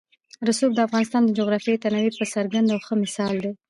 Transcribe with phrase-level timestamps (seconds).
[0.47, 3.51] رسوب د افغانستان د جغرافیوي تنوع یو څرګند او ښه مثال دی.